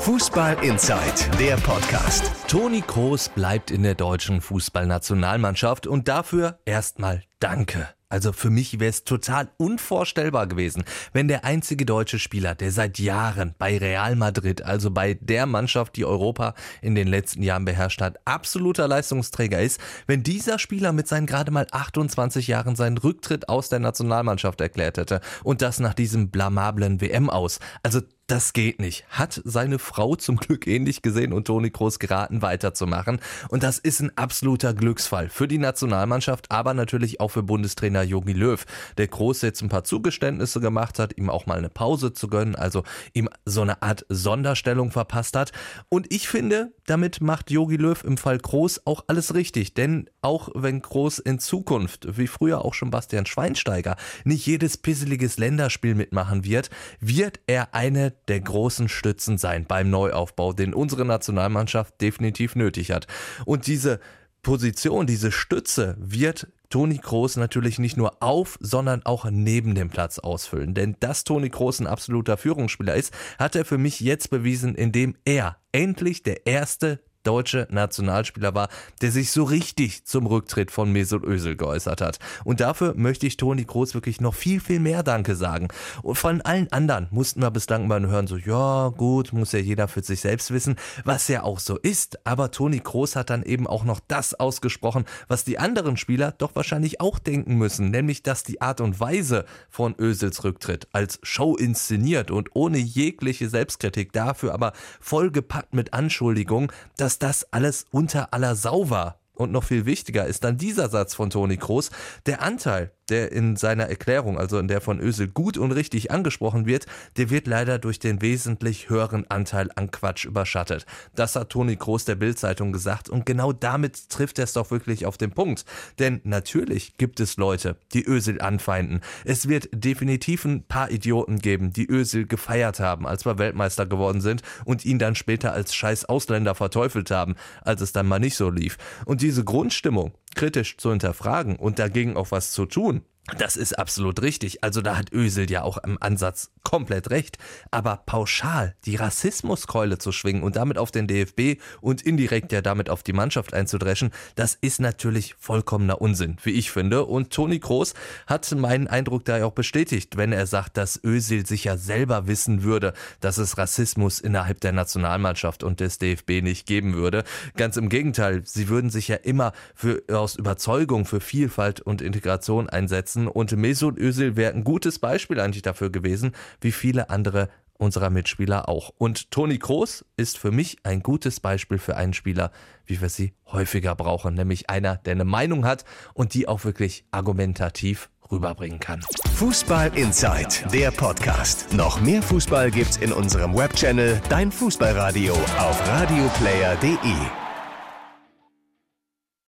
[0.00, 2.30] Fußball Inside, der Podcast.
[2.46, 7.88] Toni Kroos bleibt in der deutschen Fußballnationalmannschaft und dafür erstmal Danke.
[8.08, 12.98] Also für mich wäre es total unvorstellbar gewesen, wenn der einzige deutsche Spieler, der seit
[12.98, 18.00] Jahren bei Real Madrid, also bei der Mannschaft, die Europa in den letzten Jahren beherrscht
[18.00, 23.48] hat, absoluter Leistungsträger ist, wenn dieser Spieler mit seinen gerade mal 28 Jahren seinen Rücktritt
[23.48, 27.60] aus der Nationalmannschaft erklärt hätte und das nach diesem blamablen WM aus.
[27.82, 29.06] Also das geht nicht.
[29.08, 33.20] Hat seine Frau zum Glück ähnlich gesehen und Toni Kroos geraten, weiterzumachen.
[33.48, 38.34] Und das ist ein absoluter Glücksfall für die Nationalmannschaft, aber natürlich auch für Bundestrainer Jogi
[38.34, 38.64] Löw,
[38.98, 42.54] der Kroos jetzt ein paar Zugeständnisse gemacht hat, ihm auch mal eine Pause zu gönnen,
[42.54, 45.52] also ihm so eine Art Sonderstellung verpasst hat.
[45.88, 49.72] Und ich finde, damit macht Jogi Löw im Fall Kroos auch alles richtig.
[49.72, 55.38] Denn auch wenn Kroos in Zukunft, wie früher auch schon Bastian Schweinsteiger, nicht jedes pisseliges
[55.38, 56.68] Länderspiel mitmachen wird,
[57.00, 63.06] wird er eine der großen Stützen sein beim Neuaufbau, den unsere Nationalmannschaft definitiv nötig hat.
[63.44, 64.00] Und diese
[64.42, 70.18] Position, diese Stütze wird Toni Kroos natürlich nicht nur auf, sondern auch neben dem Platz
[70.18, 70.74] ausfüllen.
[70.74, 75.16] Denn dass Toni Kroos ein absoluter Führungsspieler ist, hat er für mich jetzt bewiesen, indem
[75.24, 78.68] er endlich der erste deutsche Nationalspieler war,
[79.00, 82.18] der sich so richtig zum Rücktritt von Mesut Özil geäußert hat.
[82.44, 85.68] Und dafür möchte ich Toni Kroos wirklich noch viel, viel mehr Danke sagen.
[86.02, 89.88] Und von allen anderen mussten wir bislang mal hören, so, ja, gut, muss ja jeder
[89.88, 92.24] für sich selbst wissen, was ja auch so ist.
[92.26, 96.54] Aber Toni Kroos hat dann eben auch noch das ausgesprochen, was die anderen Spieler doch
[96.54, 101.56] wahrscheinlich auch denken müssen, nämlich, dass die Art und Weise von Özils Rücktritt als Show
[101.56, 108.34] inszeniert und ohne jegliche Selbstkritik dafür aber vollgepackt mit Anschuldigungen, dass dass das alles unter
[108.34, 109.18] aller Sau war.
[109.32, 111.90] Und noch viel wichtiger ist dann dieser Satz von Toni Kroos,
[112.26, 116.66] der Anteil der in seiner Erklärung, also in der von Ösel gut und richtig angesprochen
[116.66, 120.86] wird, der wird leider durch den wesentlich höheren Anteil an Quatsch überschattet.
[121.14, 125.06] Das hat Toni Kroos der Bildzeitung gesagt und genau damit trifft er es doch wirklich
[125.06, 125.64] auf den Punkt.
[125.98, 129.00] Denn natürlich gibt es Leute, die Ösel anfeinden.
[129.24, 134.20] Es wird definitiv ein paar Idioten geben, die Ösel gefeiert haben, als wir Weltmeister geworden
[134.20, 138.36] sind und ihn dann später als scheiß Ausländer verteufelt haben, als es dann mal nicht
[138.36, 138.78] so lief.
[139.04, 143.02] Und diese Grundstimmung, kritisch zu hinterfragen und dagegen auch was zu tun,
[143.36, 144.64] das ist absolut richtig.
[144.64, 147.36] Also da hat Ösel ja auch im Ansatz komplett recht.
[147.70, 152.88] Aber pauschal die Rassismuskeule zu schwingen und damit auf den DFB und indirekt ja damit
[152.88, 157.04] auf die Mannschaft einzudreschen, das ist natürlich vollkommener Unsinn, wie ich finde.
[157.04, 157.94] Und Toni Kroos
[158.26, 162.26] hat meinen Eindruck da ja auch bestätigt, wenn er sagt, dass Ösel sich ja selber
[162.26, 167.24] wissen würde, dass es Rassismus innerhalb der Nationalmannschaft und des DFB nicht geben würde.
[167.56, 172.68] Ganz im Gegenteil, sie würden sich ja immer für, aus Überzeugung für Vielfalt und Integration
[172.68, 173.28] einsetzen lassen.
[173.28, 177.48] Und Mesut Özil wäre ein gutes Beispiel eigentlich dafür gewesen, wie viele andere
[177.78, 178.92] unserer Mitspieler auch.
[178.98, 182.50] Und Toni Kroos ist für mich ein gutes Beispiel für einen Spieler,
[182.86, 187.04] wie wir sie häufiger brauchen, nämlich einer, der eine Meinung hat und die auch wirklich
[187.12, 189.00] argumentativ rüberbringen kann.
[189.36, 191.72] Fußball Inside, der Podcast.
[191.72, 197.47] Noch mehr Fußball gibt's in unserem Webchannel Dein Fußballradio auf radioplayer.de.